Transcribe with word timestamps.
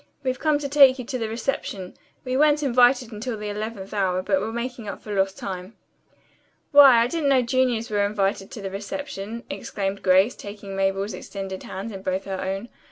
"We've 0.23 0.39
come 0.39 0.57
to 0.57 0.67
take 0.67 0.97
you 0.97 1.05
to 1.05 1.19
the 1.19 1.29
reception. 1.29 1.93
We 2.25 2.35
weren't 2.35 2.63
invited 2.63 3.11
until 3.11 3.37
the 3.37 3.49
eleventh 3.49 3.93
hour, 3.93 4.23
but 4.23 4.41
we're 4.41 4.51
making 4.51 4.87
up 4.87 5.03
for 5.03 5.13
lost 5.13 5.37
time." 5.37 5.75
"Why, 6.71 7.03
I 7.03 7.05
didn't 7.05 7.29
know 7.29 7.43
juniors 7.43 7.91
were 7.91 8.03
invited 8.03 8.49
to 8.49 8.63
the 8.63 8.71
reception," 8.71 9.43
exclaimed 9.47 10.01
Grace, 10.01 10.33
taking 10.35 10.75
Mabel's 10.75 11.13
extended 11.13 11.61
hand 11.61 11.91
in 11.91 12.01
both 12.01 12.23
her 12.25 12.41
own. 12.41 12.69